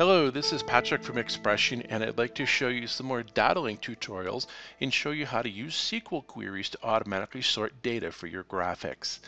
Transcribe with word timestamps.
Hello, 0.00 0.30
this 0.30 0.54
is 0.54 0.62
Patrick 0.62 1.02
from 1.02 1.16
XPression 1.16 1.84
and 1.90 2.02
I'd 2.02 2.16
like 2.16 2.34
to 2.36 2.46
show 2.46 2.68
you 2.68 2.86
some 2.86 3.04
more 3.04 3.22
DataLinq 3.22 3.80
tutorials 3.82 4.46
and 4.80 4.90
show 4.90 5.10
you 5.10 5.26
how 5.26 5.42
to 5.42 5.50
use 5.50 5.76
SQL 5.76 6.26
queries 6.26 6.70
to 6.70 6.78
automatically 6.82 7.42
sort 7.42 7.82
data 7.82 8.10
for 8.10 8.26
your 8.26 8.44
graphics. 8.44 9.18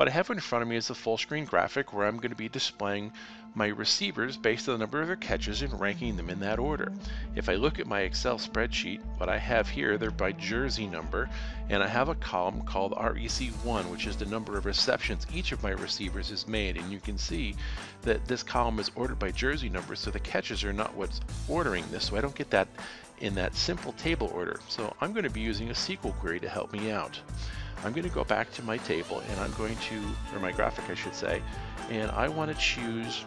What 0.00 0.08
I 0.08 0.12
have 0.12 0.30
in 0.30 0.40
front 0.40 0.62
of 0.62 0.68
me 0.68 0.76
is 0.76 0.88
a 0.88 0.94
full 0.94 1.18
screen 1.18 1.44
graphic 1.44 1.92
where 1.92 2.06
I'm 2.06 2.16
going 2.16 2.30
to 2.30 2.34
be 2.34 2.48
displaying 2.48 3.12
my 3.54 3.66
receivers 3.66 4.38
based 4.38 4.66
on 4.66 4.76
the 4.76 4.78
number 4.78 5.02
of 5.02 5.08
their 5.08 5.16
catches 5.16 5.60
and 5.60 5.78
ranking 5.78 6.16
them 6.16 6.30
in 6.30 6.40
that 6.40 6.58
order. 6.58 6.90
If 7.36 7.50
I 7.50 7.56
look 7.56 7.78
at 7.78 7.86
my 7.86 8.00
Excel 8.00 8.38
spreadsheet, 8.38 9.02
what 9.18 9.28
I 9.28 9.36
have 9.36 9.68
here, 9.68 9.98
they're 9.98 10.10
by 10.10 10.32
jersey 10.32 10.86
number, 10.86 11.28
and 11.68 11.82
I 11.82 11.86
have 11.86 12.08
a 12.08 12.14
column 12.14 12.62
called 12.62 12.92
REC1, 12.92 13.90
which 13.90 14.06
is 14.06 14.16
the 14.16 14.24
number 14.24 14.56
of 14.56 14.64
receptions 14.64 15.26
each 15.34 15.52
of 15.52 15.62
my 15.62 15.72
receivers 15.72 16.30
has 16.30 16.48
made. 16.48 16.78
And 16.78 16.90
you 16.90 16.98
can 16.98 17.18
see 17.18 17.54
that 18.00 18.24
this 18.24 18.42
column 18.42 18.78
is 18.78 18.90
ordered 18.94 19.18
by 19.18 19.32
jersey 19.32 19.68
number, 19.68 19.94
so 19.96 20.10
the 20.10 20.18
catches 20.18 20.64
are 20.64 20.72
not 20.72 20.94
what's 20.94 21.20
ordering 21.46 21.84
this, 21.90 22.06
so 22.06 22.16
I 22.16 22.22
don't 22.22 22.34
get 22.34 22.48
that 22.52 22.68
in 23.18 23.34
that 23.34 23.54
simple 23.54 23.92
table 23.92 24.30
order. 24.32 24.60
So 24.66 24.96
I'm 25.02 25.12
going 25.12 25.24
to 25.24 25.30
be 25.30 25.40
using 25.40 25.68
a 25.68 25.74
SQL 25.74 26.18
query 26.20 26.40
to 26.40 26.48
help 26.48 26.72
me 26.72 26.90
out. 26.90 27.20
I'm 27.84 27.92
going 27.92 28.08
to 28.08 28.14
go 28.14 28.24
back 28.24 28.52
to 28.52 28.62
my 28.62 28.76
table 28.78 29.22
and 29.30 29.40
I'm 29.40 29.52
going 29.52 29.76
to, 29.76 30.02
or 30.34 30.40
my 30.40 30.52
graphic 30.52 30.90
I 30.90 30.94
should 30.94 31.14
say, 31.14 31.42
and 31.90 32.10
I 32.10 32.28
want 32.28 32.50
to 32.50 32.56
choose 32.58 33.24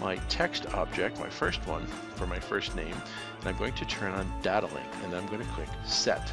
my 0.00 0.16
text 0.28 0.66
object, 0.74 1.20
my 1.20 1.28
first 1.28 1.64
one, 1.66 1.86
for 2.16 2.26
my 2.26 2.40
first 2.40 2.74
name, 2.74 2.96
and 3.40 3.48
I'm 3.48 3.56
going 3.56 3.74
to 3.74 3.84
turn 3.84 4.12
on 4.12 4.30
DataLinq 4.42 5.02
and 5.02 5.12
then 5.12 5.22
I'm 5.22 5.28
going 5.28 5.42
to 5.42 5.52
click 5.52 5.68
set. 5.84 6.32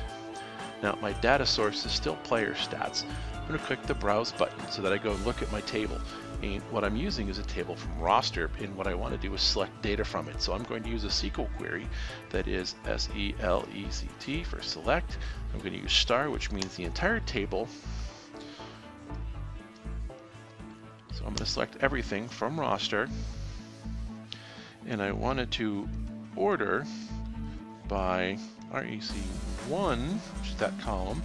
Now 0.81 0.97
my 1.01 1.13
data 1.13 1.45
source 1.45 1.85
is 1.85 1.91
still 1.91 2.15
player 2.17 2.53
stats. 2.53 3.05
I'm 3.35 3.47
going 3.47 3.59
to 3.59 3.65
click 3.65 3.83
the 3.83 3.93
browse 3.93 4.31
button 4.31 4.59
so 4.69 4.81
that 4.81 4.91
I 4.91 4.97
go 4.97 5.13
look 5.25 5.41
at 5.41 5.51
my 5.51 5.61
table. 5.61 5.99
And 6.41 6.61
what 6.71 6.83
I'm 6.83 6.95
using 6.95 7.29
is 7.29 7.37
a 7.37 7.43
table 7.43 7.75
from 7.75 7.99
roster, 7.99 8.49
and 8.59 8.75
what 8.75 8.87
I 8.87 8.95
want 8.95 9.13
to 9.13 9.19
do 9.19 9.33
is 9.35 9.41
select 9.41 9.79
data 9.83 10.03
from 10.03 10.27
it. 10.27 10.41
So 10.41 10.53
I'm 10.53 10.63
going 10.63 10.81
to 10.83 10.89
use 10.89 11.03
a 11.03 11.07
SQL 11.07 11.47
query 11.57 11.87
that 12.31 12.47
is 12.47 12.73
S-E-L-E-C-T 12.87 14.43
for 14.43 14.61
select. 14.61 15.17
I'm 15.53 15.59
going 15.59 15.73
to 15.73 15.79
use 15.79 15.93
star, 15.93 16.31
which 16.31 16.51
means 16.51 16.75
the 16.75 16.83
entire 16.83 17.19
table. 17.21 17.67
So 21.13 21.19
I'm 21.19 21.33
going 21.33 21.35
to 21.35 21.45
select 21.45 21.77
everything 21.81 22.27
from 22.27 22.59
roster, 22.59 23.07
and 24.87 24.99
I 24.99 25.11
wanted 25.11 25.51
to 25.51 25.87
order 26.35 26.85
by 27.87 28.39
REC1, 28.73 30.07
which 30.39 30.49
is 30.49 30.55
that 30.55 30.79
column, 30.79 31.21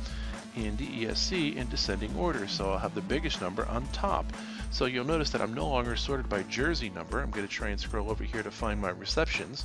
in 0.57 0.77
DESC 0.77 1.57
in 1.57 1.69
descending 1.69 2.15
order. 2.17 2.47
So 2.49 2.73
I'll 2.73 2.79
have 2.79 2.95
the 2.95 3.01
biggest 3.01 3.41
number 3.41 3.67
on 3.67 3.87
top. 3.89 4.27
So 4.71 4.87
you'll 4.87 5.07
notice 5.07 5.31
that 5.31 5.41
I'm 5.41 5.55
no 5.55 5.69
longer 5.69 5.97
sorted 5.97 6.29
by 6.29 6.43
jersey 6.45 6.91
number. 6.91 7.21
I'm 7.21 7.31
going 7.31 7.47
to 7.47 7.53
try 7.53 7.69
and 7.69 7.81
scroll 7.81 8.11
over 8.11 8.25
here 8.25 8.43
to 8.43 8.51
find 8.51 8.81
my 8.81 8.91
receptions. 8.91 9.65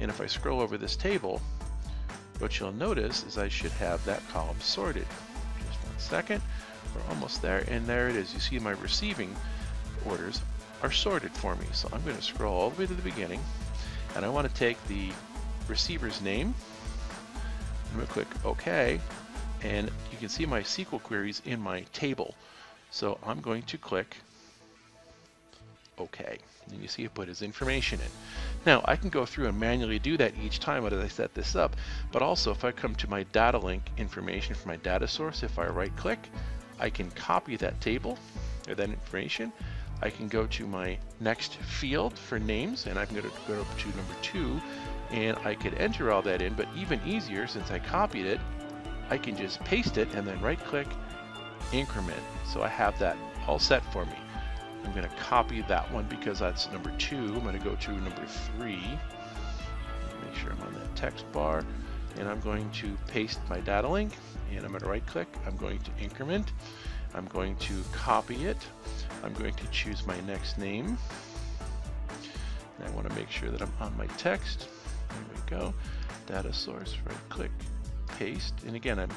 And 0.00 0.10
if 0.10 0.20
I 0.20 0.26
scroll 0.26 0.60
over 0.60 0.76
this 0.76 0.96
table, 0.96 1.40
what 2.38 2.58
you'll 2.58 2.72
notice 2.72 3.24
is 3.24 3.38
I 3.38 3.48
should 3.48 3.72
have 3.72 4.04
that 4.04 4.26
column 4.28 4.60
sorted. 4.60 5.06
Just 5.66 5.82
one 5.84 5.98
second. 5.98 6.42
We're 6.94 7.14
almost 7.14 7.40
there. 7.40 7.64
And 7.68 7.86
there 7.86 8.08
it 8.08 8.16
is. 8.16 8.34
You 8.34 8.40
see 8.40 8.58
my 8.58 8.72
receiving 8.72 9.34
orders 10.04 10.42
are 10.82 10.92
sorted 10.92 11.32
for 11.32 11.54
me. 11.56 11.66
So 11.72 11.88
I'm 11.92 12.02
going 12.02 12.16
to 12.16 12.22
scroll 12.22 12.54
all 12.54 12.70
the 12.70 12.80
way 12.80 12.86
to 12.86 12.94
the 12.94 13.02
beginning. 13.02 13.40
And 14.16 14.24
I 14.24 14.28
want 14.28 14.48
to 14.48 14.54
take 14.54 14.82
the 14.88 15.10
receiver's 15.68 16.20
name. 16.20 16.54
I'm 17.90 17.96
going 17.96 18.06
to 18.06 18.12
click 18.12 18.28
OK 18.44 19.00
and 19.62 19.90
you 20.10 20.18
can 20.18 20.28
see 20.28 20.46
my 20.46 20.60
SQL 20.60 21.02
queries 21.02 21.40
in 21.44 21.60
my 21.60 21.82
table. 21.92 22.34
So 22.90 23.18
I'm 23.24 23.40
going 23.40 23.62
to 23.62 23.78
click 23.78 24.16
OK. 25.98 26.38
And 26.70 26.80
you 26.80 26.88
see 26.88 27.04
it 27.04 27.14
put 27.14 27.28
his 27.28 27.42
information 27.42 28.00
in. 28.00 28.06
Now 28.64 28.82
I 28.84 28.96
can 28.96 29.10
go 29.10 29.26
through 29.26 29.46
and 29.46 29.58
manually 29.58 29.98
do 29.98 30.16
that 30.16 30.34
each 30.42 30.60
time 30.60 30.86
as 30.86 30.92
I 30.92 31.08
set 31.08 31.34
this 31.34 31.54
up, 31.54 31.76
but 32.10 32.22
also 32.22 32.50
if 32.50 32.64
I 32.64 32.72
come 32.72 32.94
to 32.96 33.10
my 33.10 33.24
DataLinq 33.24 33.80
information 33.98 34.54
for 34.54 34.68
my 34.68 34.76
data 34.76 35.06
source, 35.06 35.42
if 35.42 35.58
I 35.58 35.66
right 35.66 35.94
click, 35.96 36.18
I 36.78 36.90
can 36.90 37.10
copy 37.10 37.56
that 37.56 37.80
table 37.80 38.18
or 38.68 38.74
that 38.74 38.88
information. 38.88 39.52
I 40.00 40.10
can 40.10 40.26
go 40.28 40.46
to 40.46 40.66
my 40.66 40.98
next 41.20 41.54
field 41.56 42.18
for 42.18 42.38
names 42.38 42.86
and 42.86 42.98
I 42.98 43.04
can 43.06 43.16
go 43.16 43.22
to, 43.22 43.32
go 43.46 43.60
up 43.60 43.78
to 43.78 43.88
number 43.88 44.14
two 44.20 44.60
and 45.10 45.36
I 45.44 45.54
could 45.54 45.74
enter 45.74 46.10
all 46.10 46.22
that 46.22 46.42
in, 46.42 46.54
but 46.54 46.66
even 46.76 47.00
easier 47.06 47.46
since 47.46 47.70
I 47.70 47.78
copied 47.78 48.26
it, 48.26 48.40
I 49.10 49.18
can 49.18 49.36
just 49.36 49.60
paste 49.60 49.98
it 49.98 50.08
and 50.14 50.26
then 50.26 50.40
right 50.40 50.58
click 50.58 50.88
increment. 51.72 52.22
So 52.46 52.62
I 52.62 52.68
have 52.68 52.98
that 52.98 53.16
all 53.46 53.58
set 53.58 53.84
for 53.92 54.04
me. 54.06 54.16
I'm 54.84 54.92
going 54.92 55.08
to 55.08 55.16
copy 55.16 55.62
that 55.62 55.90
one 55.92 56.04
because 56.04 56.38
that's 56.38 56.70
number 56.70 56.90
two. 56.98 57.16
I'm 57.16 57.40
going 57.40 57.58
to 57.58 57.64
go 57.64 57.74
to 57.74 57.90
number 57.92 58.26
three. 58.26 58.82
Make 60.24 60.34
sure 60.34 60.52
I'm 60.52 60.62
on 60.62 60.74
that 60.74 60.94
text 60.96 61.30
bar. 61.32 61.64
And 62.18 62.28
I'm 62.28 62.40
going 62.40 62.70
to 62.72 62.96
paste 63.06 63.40
my 63.48 63.60
DataLinq. 63.60 64.12
And 64.50 64.64
I'm 64.64 64.70
going 64.70 64.80
to 64.80 64.88
right 64.88 65.06
click. 65.06 65.28
I'm 65.46 65.56
going 65.56 65.78
to 65.80 65.90
increment. 66.02 66.52
I'm 67.14 67.26
going 67.26 67.56
to 67.56 67.74
copy 67.92 68.44
it. 68.44 68.58
I'm 69.22 69.32
going 69.34 69.54
to 69.54 69.66
choose 69.68 70.06
my 70.06 70.18
next 70.22 70.58
name. 70.58 70.98
And 72.78 72.88
I 72.88 72.90
want 72.90 73.08
to 73.08 73.14
make 73.14 73.30
sure 73.30 73.50
that 73.50 73.62
I'm 73.62 73.72
on 73.80 73.96
my 73.96 74.06
text. 74.18 74.68
There 75.08 75.18
we 75.34 75.50
go. 75.50 75.74
Data 76.26 76.52
source, 76.52 76.96
right 77.06 77.16
click, 77.28 77.50
paste. 78.18 78.54
And 78.66 78.76
again, 78.76 78.98
I'm 78.98 79.10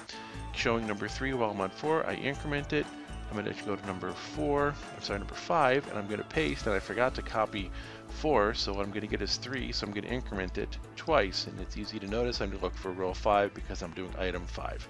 showing 0.54 0.86
number 0.88 1.08
three 1.08 1.34
while 1.34 1.52
I'm 1.52 1.62
on 1.62 1.70
four. 1.70 2.06
I 2.06 2.16
increment 2.16 2.74
it. 2.74 2.86
I'm 3.30 3.34
going 3.34 3.54
to 3.54 3.64
go 3.64 3.76
to 3.76 3.86
number 3.86 4.12
four, 4.12 4.74
I'm 4.96 5.02
sorry, 5.02 5.20
number 5.20 5.36
five, 5.36 5.88
and 5.90 5.98
I'm 5.98 6.08
going 6.08 6.20
to 6.20 6.28
paste, 6.28 6.68
and 6.68 6.76
I 6.76 6.80
forgot 6.80 7.16
to 7.16 7.22
copy 7.22 7.72
four, 8.10 8.54
so 8.54 8.74
what 8.74 8.86
I'm 8.86 8.92
going 8.92 9.02
to 9.02 9.08
get 9.08 9.22
is 9.22 9.38
three, 9.38 9.72
so 9.72 9.86
I'm 9.86 9.94
going 9.94 10.06
to 10.06 10.14
increment 10.14 10.58
it 10.58 10.78
twice, 10.96 11.48
and 11.48 11.60
it's 11.60 11.76
easy 11.78 12.00
to 12.00 12.08
notice 12.08 12.40
I'm 12.40 12.50
going 12.50 12.60
to 12.60 12.66
look 12.66 12.76
for 12.76 12.92
row 12.92 13.14
five 13.14 13.54
because 13.54 13.82
I'm 13.82 13.92
doing 13.92 14.14
item 14.18 14.46
five. 14.46 14.88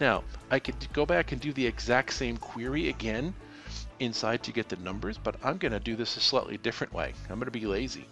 Now, 0.00 0.24
I 0.50 0.58
could 0.58 0.74
go 0.92 1.04
back 1.04 1.32
and 1.32 1.40
do 1.40 1.52
the 1.52 1.66
exact 1.66 2.12
same 2.12 2.36
query 2.36 2.88
again 2.88 3.34
inside 4.00 4.42
to 4.44 4.52
get 4.52 4.68
the 4.68 4.76
numbers, 4.76 5.18
but 5.18 5.36
I'm 5.44 5.58
going 5.58 5.72
to 5.72 5.80
do 5.80 5.96
this 5.96 6.16
a 6.16 6.20
slightly 6.20 6.56
different 6.56 6.92
way. 6.92 7.12
I'm 7.28 7.36
going 7.36 7.46
to 7.46 7.50
be 7.50 7.66
lazy. 7.66 8.06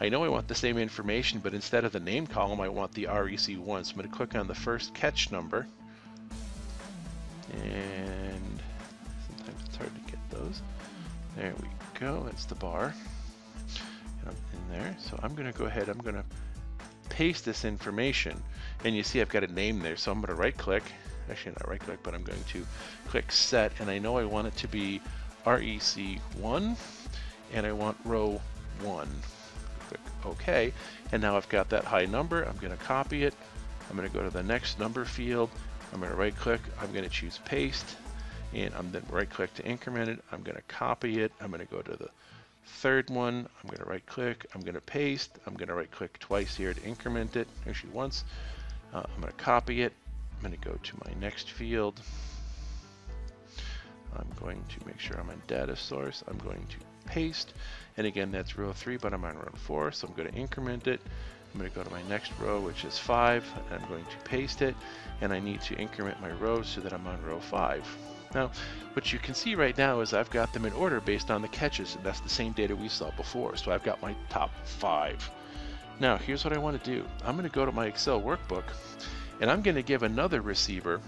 I 0.00 0.08
know 0.08 0.24
I 0.24 0.28
want 0.28 0.48
the 0.48 0.54
same 0.54 0.78
information, 0.78 1.40
but 1.40 1.54
instead 1.54 1.84
of 1.84 1.92
the 1.92 2.00
name 2.00 2.26
column, 2.26 2.60
I 2.60 2.68
want 2.68 2.92
the 2.92 3.04
REC1. 3.04 3.86
So 3.86 3.90
I'm 3.90 3.96
going 3.96 4.08
to 4.08 4.16
click 4.16 4.34
on 4.34 4.48
the 4.48 4.54
first 4.54 4.94
catch 4.94 5.30
number. 5.30 5.66
And 7.52 8.62
those. 10.42 10.62
There 11.36 11.52
we 11.60 11.68
go. 11.98 12.22
That's 12.26 12.44
the 12.44 12.54
bar. 12.54 12.94
In 14.26 14.34
there. 14.70 14.94
So 14.98 15.18
I'm 15.22 15.34
going 15.34 15.50
to 15.50 15.58
go 15.58 15.64
ahead. 15.64 15.88
I'm 15.88 15.98
going 15.98 16.14
to 16.14 16.24
paste 17.08 17.44
this 17.44 17.64
information. 17.64 18.40
And 18.84 18.96
you 18.96 19.02
see 19.02 19.20
I've 19.20 19.28
got 19.28 19.42
a 19.42 19.52
name 19.52 19.80
there. 19.80 19.96
So 19.96 20.12
I'm 20.12 20.20
going 20.20 20.34
to 20.34 20.40
right 20.40 20.56
click. 20.56 20.84
Actually, 21.30 21.52
not 21.52 21.68
right 21.68 21.80
click, 21.80 21.98
but 22.02 22.14
I'm 22.14 22.22
going 22.22 22.42
to 22.48 22.66
click 23.08 23.32
set. 23.32 23.72
And 23.80 23.90
I 23.90 23.98
know 23.98 24.16
I 24.18 24.24
want 24.24 24.46
it 24.46 24.56
to 24.58 24.68
be 24.68 25.00
REC1. 25.44 26.76
And 27.54 27.66
I 27.66 27.72
want 27.72 27.96
row 28.04 28.40
1 28.82 29.08
click 29.88 30.00
OK. 30.24 30.72
And 31.10 31.20
now 31.20 31.36
I've 31.36 31.48
got 31.48 31.68
that 31.70 31.84
high 31.84 32.06
number. 32.06 32.44
I'm 32.44 32.56
going 32.58 32.76
to 32.76 32.84
copy 32.84 33.24
it. 33.24 33.34
I'm 33.90 33.96
going 33.96 34.08
to 34.08 34.14
go 34.14 34.22
to 34.22 34.30
the 34.30 34.42
next 34.42 34.78
number 34.78 35.04
field. 35.04 35.50
I'm 35.92 35.98
going 36.00 36.12
to 36.12 36.16
right 36.16 36.36
click. 36.36 36.60
I'm 36.80 36.92
going 36.92 37.04
to 37.04 37.10
choose 37.10 37.38
paste. 37.44 37.96
And 38.54 38.74
I'm 38.74 38.92
then 38.92 39.02
right 39.10 39.28
click 39.28 39.54
to 39.54 39.64
increment 39.64 40.08
it. 40.08 40.22
I'm 40.30 40.42
going 40.42 40.56
to 40.56 40.62
copy 40.62 41.20
it. 41.20 41.32
I'm 41.40 41.50
going 41.50 41.66
to 41.66 41.72
go 41.72 41.80
to 41.80 41.96
the 41.96 42.08
third 42.66 43.10
one. 43.10 43.48
I'm 43.62 43.68
going 43.68 43.82
to 43.82 43.88
right 43.88 44.04
click. 44.06 44.46
I'm 44.54 44.60
going 44.60 44.74
to 44.74 44.80
paste. 44.80 45.38
I'm 45.46 45.54
going 45.54 45.68
to 45.68 45.74
right 45.74 45.90
click 45.90 46.18
twice 46.18 46.56
here 46.56 46.74
to 46.74 46.82
increment 46.82 47.36
it. 47.36 47.48
Actually 47.66 47.92
once. 47.92 48.24
Uh, 48.92 49.02
I'm 49.14 49.20
going 49.20 49.32
to 49.32 49.38
copy 49.38 49.82
it. 49.82 49.92
I'm 50.36 50.50
going 50.50 50.60
to 50.60 50.68
go 50.68 50.76
to 50.82 50.96
my 51.06 51.12
next 51.20 51.50
field. 51.50 52.00
I'm 54.16 54.28
going 54.40 54.62
to 54.68 54.86
make 54.86 55.00
sure 55.00 55.18
I'm 55.18 55.30
on 55.30 55.40
data 55.46 55.76
source. 55.76 56.22
I'm 56.28 56.38
going 56.38 56.66
to 56.66 57.10
paste. 57.10 57.54
And 57.96 58.06
again, 58.06 58.30
that's 58.30 58.58
row 58.58 58.72
3, 58.72 58.98
but 58.98 59.14
I'm 59.14 59.24
on 59.24 59.36
row 59.36 59.48
4, 59.54 59.92
so 59.92 60.08
I'm 60.08 60.14
going 60.14 60.30
to 60.30 60.34
increment 60.34 60.86
it. 60.86 61.00
I'm 61.52 61.60
going 61.60 61.70
to 61.70 61.76
go 61.76 61.82
to 61.82 61.90
my 61.90 62.02
next 62.08 62.32
row, 62.40 62.60
which 62.60 62.84
is 62.84 62.98
5, 62.98 63.44
and 63.70 63.82
I'm 63.82 63.88
going 63.88 64.04
to 64.04 64.28
paste 64.28 64.62
it. 64.62 64.74
And 65.20 65.32
I 65.32 65.38
need 65.38 65.60
to 65.62 65.76
increment 65.76 66.20
my 66.20 66.30
rows 66.32 66.68
so 66.68 66.80
that 66.80 66.92
I'm 66.92 67.06
on 67.06 67.22
row 67.22 67.40
5. 67.40 68.11
Now, 68.34 68.50
what 68.94 69.12
you 69.12 69.18
can 69.18 69.34
see 69.34 69.54
right 69.54 69.76
now 69.76 70.00
is 70.00 70.12
I've 70.12 70.30
got 70.30 70.52
them 70.52 70.64
in 70.64 70.72
order 70.72 71.00
based 71.00 71.30
on 71.30 71.42
the 71.42 71.48
catches, 71.48 71.94
and 71.94 72.04
that's 72.04 72.20
the 72.20 72.28
same 72.28 72.52
data 72.52 72.74
we 72.74 72.88
saw 72.88 73.10
before. 73.12 73.56
So 73.56 73.72
I've 73.72 73.84
got 73.84 74.02
my 74.02 74.14
top 74.28 74.50
5. 74.64 75.30
Now, 76.00 76.16
here's 76.16 76.44
what 76.44 76.52
I 76.52 76.58
want 76.58 76.82
to 76.82 76.90
do. 76.90 77.04
I'm 77.24 77.36
going 77.36 77.48
to 77.48 77.54
go 77.54 77.66
to 77.66 77.72
my 77.72 77.86
Excel 77.86 78.20
workbook, 78.20 78.64
and 79.40 79.50
I'm 79.50 79.62
going 79.62 79.76
to 79.76 79.82
give 79.82 80.02
another 80.02 80.40
receiver 80.40 81.00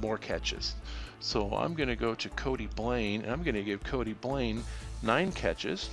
more 0.00 0.18
catches. 0.18 0.74
So 1.20 1.54
I'm 1.54 1.74
going 1.74 1.88
to 1.88 1.96
go 1.96 2.14
to 2.14 2.28
Cody 2.30 2.68
Blaine, 2.76 3.22
and 3.22 3.32
I'm 3.32 3.42
going 3.42 3.54
to 3.54 3.62
give 3.62 3.82
Cody 3.82 4.12
Blaine 4.12 4.62
nine 5.02 5.32
catches. 5.32 5.90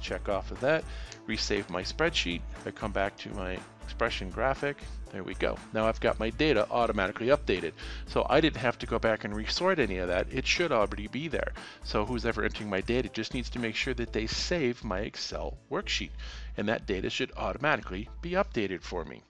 check 0.00 0.28
off 0.28 0.50
of 0.50 0.60
that, 0.60 0.84
resave 1.28 1.70
my 1.70 1.82
spreadsheet. 1.82 2.40
I 2.66 2.72
come 2.72 2.92
back 2.92 3.16
to 3.18 3.28
my 3.30 3.58
XPression 3.88 4.32
graphic, 4.32 4.78
there 5.12 5.22
we 5.24 5.34
go. 5.34 5.56
Now 5.72 5.86
I've 5.86 6.00
got 6.00 6.18
my 6.18 6.28
data 6.28 6.66
automatically 6.70 7.28
updated. 7.28 7.72
So 8.06 8.26
I 8.28 8.40
didn't 8.40 8.60
have 8.60 8.78
to 8.80 8.86
go 8.86 8.98
back 8.98 9.24
and 9.24 9.34
resort 9.34 9.78
any 9.78 9.98
of 9.98 10.08
that. 10.08 10.26
It 10.30 10.46
should 10.46 10.70
already 10.70 11.06
be 11.06 11.28
there. 11.28 11.52
So 11.82 12.04
who's 12.04 12.26
ever 12.26 12.44
entering 12.44 12.68
my 12.68 12.82
data 12.82 13.08
just 13.08 13.32
needs 13.32 13.48
to 13.50 13.58
make 13.58 13.74
sure 13.74 13.94
that 13.94 14.12
they 14.12 14.26
save 14.26 14.84
my 14.84 15.00
Excel 15.00 15.56
worksheet. 15.70 16.10
And 16.56 16.68
that 16.68 16.86
data 16.86 17.08
should 17.08 17.32
automatically 17.36 18.08
be 18.20 18.32
updated 18.32 18.82
for 18.82 19.04
me. 19.04 19.22